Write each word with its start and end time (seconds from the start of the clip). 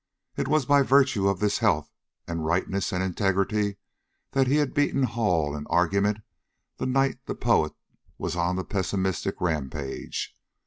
It 0.35 0.47
was 0.47 0.65
by 0.65 0.81
virtue 0.81 1.27
of 1.27 1.39
this 1.39 1.59
health, 1.59 1.91
and 2.27 2.43
rightness, 2.43 2.91
and 2.91 3.03
integrity, 3.03 3.77
that 4.31 4.47
he 4.47 4.55
had 4.55 4.73
beaten 4.73 5.03
Hall 5.03 5.55
in 5.55 5.67
argument 5.67 6.21
the 6.77 6.87
night 6.87 7.19
the 7.27 7.35
poet 7.35 7.73
was 8.17 8.35
on 8.35 8.55
the 8.55 8.65
pessimistic 8.65 9.35
rampage. 9.39 10.35